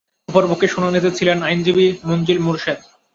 [0.29, 2.79] অপরপক্ষে শুনানিতে ছিলেন আইনজীবী মনজিল মোরসেদ।